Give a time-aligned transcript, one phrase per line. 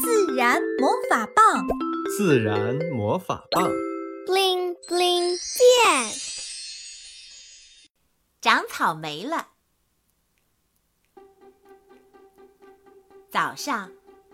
[0.00, 1.66] 自然魔法棒，
[2.16, 3.68] 自然魔法棒
[4.26, 6.12] ，bling bling 变，
[8.40, 9.48] 长草莓了。
[13.30, 13.90] 早上，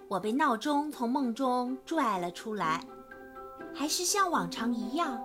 [0.08, 2.84] 我被闹钟从梦中拽了出来，
[3.74, 5.18] 还是像往常一样，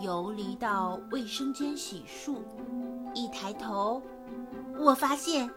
[0.00, 2.36] 游离到卫生间洗漱。
[3.14, 4.02] 一抬头，
[4.76, 5.48] 我发现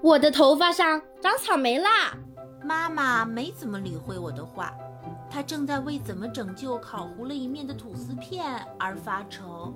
[0.00, 2.16] 我的头发上长草莓啦！
[2.64, 4.72] 妈妈没怎么理会我的话，
[5.30, 9.74] 她正在为怎么拯救烤糊了一面的吐司片而发愁。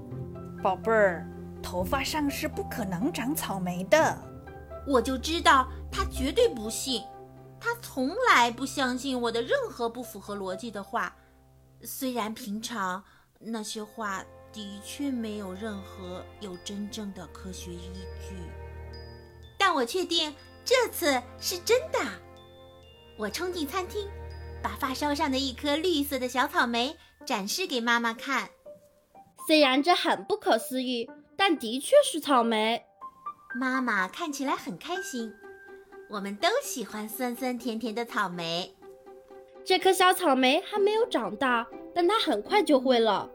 [0.63, 1.27] 宝贝儿，
[1.63, 4.17] 头发上是不可能长草莓的。
[4.87, 7.03] 我就知道他绝对不信，
[7.59, 11.15] 他从来不相信我的任何不符合逻辑的话。
[11.83, 13.03] 虽然平常
[13.39, 18.37] 那些话的确没有任何有真正的科学依据，
[19.59, 21.99] 但我确定这次是真的。
[23.19, 24.07] 我冲进餐厅，
[24.63, 26.95] 把发梢上的一颗绿色的小草莓
[27.25, 28.51] 展示给妈妈看。
[29.47, 32.85] 虽然这很不可思议，但的确是草莓。
[33.59, 35.33] 妈妈看起来很开心，
[36.11, 38.75] 我们都喜欢酸酸甜甜的草莓。
[39.65, 43.31] 这颗小草莓还没有长大，但它很快就会了。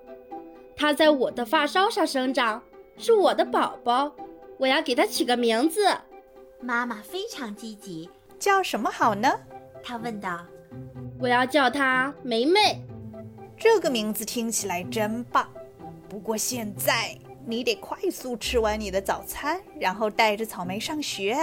[0.75, 2.61] 它在我的发梢上生长，
[2.97, 4.15] 是我的宝宝。
[4.59, 5.87] 我要给它起个名字。
[6.61, 8.07] 妈妈非常积极，
[8.37, 9.39] 叫什么好呢？
[9.83, 10.45] 她问道。
[11.19, 12.83] 我要叫她梅梅。
[13.57, 15.49] 这个名字听起来真棒。
[16.09, 17.17] 不过现在。
[17.43, 21.35] 你得快速吃完你的早餐，然后带着草莓上学。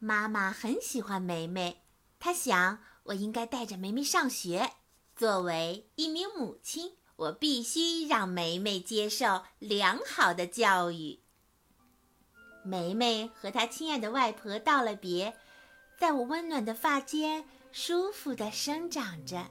[0.00, 1.82] 妈妈很喜欢梅梅，
[2.18, 4.70] 她想我应该带着梅梅上学。
[5.14, 11.20] 作为一名母亲，我必须让梅梅接受良好的教育。
[12.64, 15.36] 梅梅和她亲爱的外婆道了别，
[15.98, 19.50] 在我温暖的发间舒服地生长着。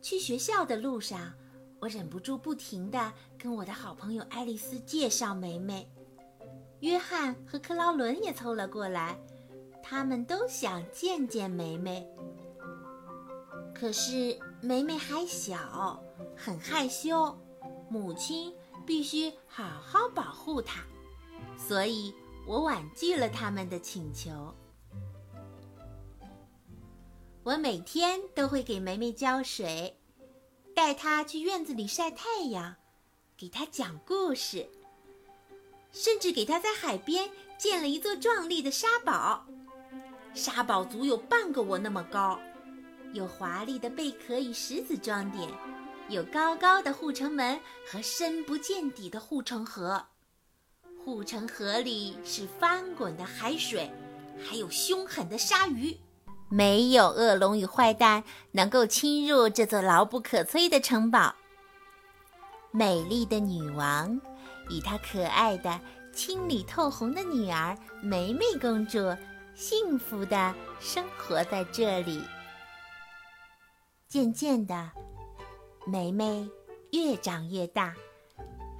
[0.00, 1.34] 去学校的路上。
[1.80, 5.86] 我忍不住不停地跟我的好朋友爱丽丝介绍梅梅，
[6.80, 9.18] 约翰和克劳伦也凑了过来，
[9.82, 12.08] 他们都想见见梅梅。
[13.74, 16.02] 可是梅梅还小，
[16.34, 17.36] 很害羞，
[17.90, 18.54] 母亲
[18.86, 20.80] 必须好好保护她，
[21.58, 22.14] 所以
[22.46, 24.54] 我婉拒了他们的请求。
[27.44, 29.98] 我每天都会给梅梅浇水。
[30.74, 32.74] 带她去院子里晒太阳，
[33.36, 34.66] 给她讲故事，
[35.92, 39.46] 甚至给她在海边建了一座壮丽的沙堡。
[40.32, 42.40] 沙堡足有半个我那么高，
[43.12, 45.46] 有华丽的贝壳与石子装点，
[46.08, 50.06] 有高高的护城门和深不见底的护城河。
[51.04, 53.92] 护城河里是翻滚的海水，
[54.42, 55.94] 还有凶狠的鲨鱼。
[56.54, 58.22] 没有恶龙与坏蛋
[58.52, 61.34] 能够侵入这座牢不可摧的城堡。
[62.70, 64.20] 美丽的女王
[64.70, 65.80] 与她可爱的、
[66.12, 69.00] 青里透红的女儿梅梅公主，
[69.56, 72.22] 幸福地生活在这里。
[74.06, 74.92] 渐渐的，
[75.84, 76.48] 梅梅
[76.92, 77.92] 越长越大，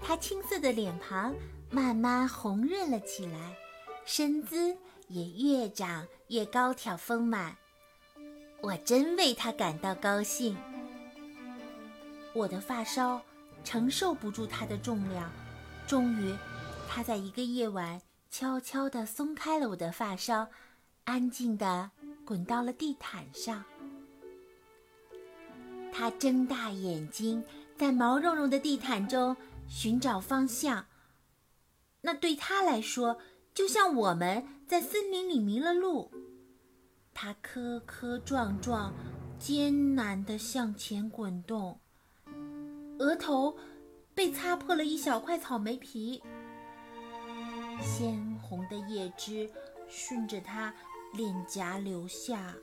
[0.01, 1.35] 她青涩的脸庞
[1.71, 3.57] 慢慢红润了起来，
[4.05, 4.77] 身姿
[5.09, 7.57] 也越长越高挑丰满。
[8.65, 10.57] 我真为他感到高兴。
[12.33, 13.21] 我的发梢
[13.63, 15.31] 承受不住它的重量，
[15.87, 16.35] 终于，
[16.89, 20.49] 他在一个夜晚悄悄地松开了我的发梢，
[21.05, 21.91] 安静地
[22.25, 23.63] 滚到了地毯上。
[25.93, 27.45] 他睁大眼睛，
[27.77, 29.37] 在毛茸茸的地毯中
[29.69, 30.87] 寻找方向。
[32.01, 33.19] 那对他来说，
[33.53, 36.11] 就像我们在森林里迷了路。
[37.15, 38.93] 它磕磕撞撞，
[39.39, 41.79] 艰难地向前滚动，
[42.99, 43.57] 额头
[44.15, 46.23] 被擦破了一小块草莓皮，
[47.81, 49.49] 鲜红的叶汁
[49.89, 50.75] 顺着它
[51.13, 52.55] 脸颊流下。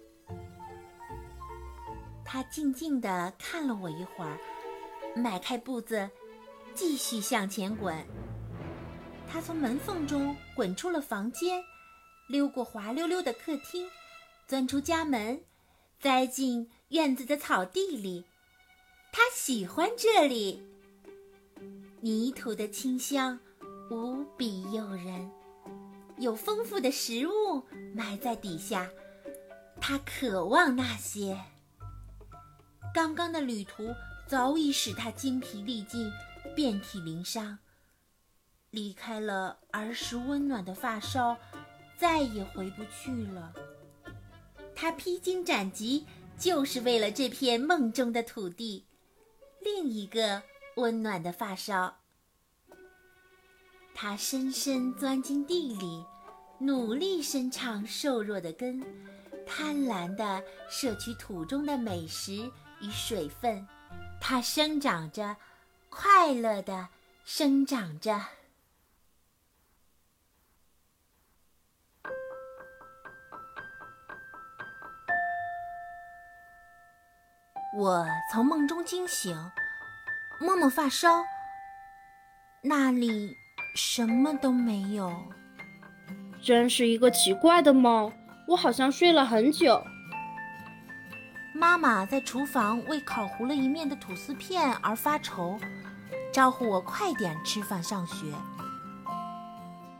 [2.24, 4.38] 他静静地看了我一会儿，
[5.16, 6.09] 迈开步子，
[6.76, 8.06] 继续向前滚。
[9.28, 11.64] 他从门缝中滚出了房间，
[12.28, 13.90] 溜过滑溜溜的客厅。
[14.52, 15.46] 钻出家门，
[15.98, 18.26] 栽进院子的草地里。
[19.09, 20.62] 他喜欢这里，
[22.02, 23.40] 泥土的清香
[23.90, 25.32] 无比诱人，
[26.18, 27.64] 有丰富的食物
[27.96, 28.90] 埋在底下。
[29.80, 31.40] 他渴望那些。
[32.94, 33.96] 刚刚的旅途
[34.28, 36.12] 早已使他精疲力尽，
[36.54, 37.58] 遍体鳞伤。
[38.72, 41.38] 离开了儿时温暖的发梢，
[41.97, 43.54] 再也回不去了。
[44.82, 46.08] 他披荆斩棘，
[46.40, 48.84] 就是为了这片梦中的土地。
[49.60, 50.42] 另一个
[50.78, 51.98] 温暖的发梢，
[53.94, 56.04] 他深深钻进地里，
[56.58, 58.84] 努力伸长瘦弱的根，
[59.46, 62.52] 贪婪地摄取土中的美食
[62.82, 63.64] 与水分。
[64.20, 65.38] 它生长着，
[65.92, 66.90] 快乐地
[67.24, 68.20] 生长着。
[77.73, 79.34] 我从梦中惊醒，
[80.41, 81.23] 摸摸发梢，
[82.62, 83.38] 那里
[83.76, 85.09] 什么都没有。
[86.41, 88.12] 真是一个奇怪的梦，
[88.50, 89.82] 我好像睡了很久。
[91.56, 95.58] 妈妈在厨房为烤糊了一面的吐司片而发愁，
[96.34, 98.34] 招呼我快点吃饭上学。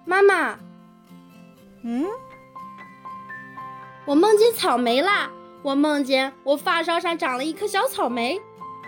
[0.04, 0.60] 妈妈，
[1.84, 2.06] 嗯，
[4.06, 5.30] 我梦见草莓啦！
[5.64, 8.42] 我梦见我发梢上长了一颗小草莓，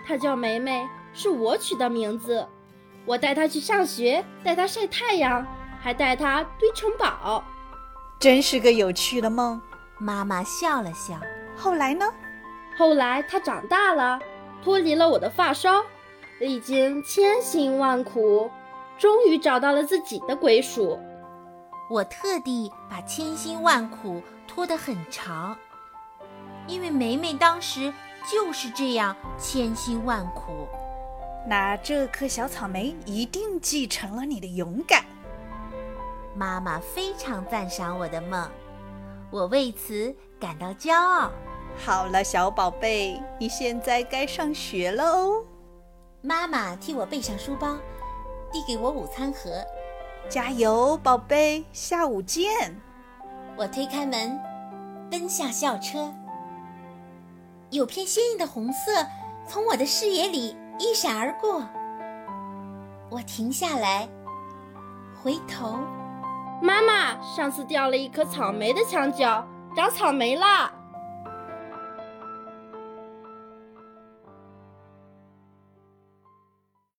[0.08, 2.48] 它叫梅梅，是我取的名字。
[3.06, 5.46] 我带它去上学，带它晒太阳，
[5.80, 7.44] 还带它堆城堡，
[8.18, 9.62] 真是个有趣的梦。
[10.00, 11.16] 妈妈笑了笑。
[11.56, 12.06] 后来呢？
[12.76, 14.20] 后来它长大了，
[14.64, 15.84] 脱离了我的发梢，
[16.40, 18.50] 历经千辛万苦，
[18.98, 21.00] 终于找到了自己的归属。
[21.92, 25.56] 我特地把千辛万苦拖得很长。
[26.68, 27.94] 因为梅梅当时
[28.32, 30.68] 就是这样千辛万苦，
[31.48, 35.04] 那这颗小草莓一定继承了你的勇敢。
[36.36, 38.50] 妈妈非常赞赏我的梦，
[39.30, 41.32] 我为此感到骄傲。
[41.78, 45.44] 好了，小宝贝，你现在该上学了哦。
[46.22, 47.78] 妈妈替我背上书包，
[48.52, 49.64] 递给我午餐盒。
[50.30, 52.80] 加油，宝贝，下午见。
[53.58, 54.40] 我推开门，
[55.12, 56.14] 奔向校车。
[57.74, 58.92] 有片鲜艳的红色
[59.48, 61.68] 从我的视野里一闪而过，
[63.10, 64.08] 我停下来，
[65.24, 65.80] 回头，
[66.62, 69.44] 妈妈，上次掉了一颗草莓的墙角，
[69.76, 70.72] 长草莓了。